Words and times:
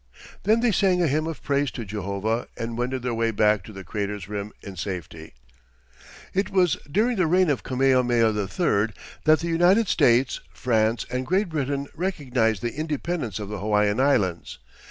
Then 0.45 0.61
they 0.61 0.71
sang 0.71 1.03
a 1.03 1.07
hymn 1.07 1.27
of 1.27 1.43
praise 1.43 1.69
to 1.69 1.85
Jehovah, 1.85 2.47
and 2.57 2.75
wended 2.75 3.03
their 3.03 3.13
way 3.13 3.29
back 3.29 3.63
to 3.65 3.71
the 3.71 3.83
crater's 3.83 4.27
rim 4.27 4.51
in 4.63 4.75
safety. 4.75 5.35
It 6.33 6.49
was 6.49 6.75
during 6.91 7.17
the 7.17 7.27
reign 7.27 7.51
of 7.51 7.61
Kamehameha 7.61 8.31
III 8.33 8.93
that 9.25 9.41
the 9.41 9.47
United 9.47 9.87
States, 9.87 10.39
France 10.51 11.05
and 11.11 11.27
Great 11.27 11.49
Britain 11.49 11.87
recognized 11.93 12.63
the 12.63 12.73
independence 12.73 13.37
of 13.37 13.49
the 13.49 13.59
Hawaiian 13.59 13.99
Islands. 13.99 14.57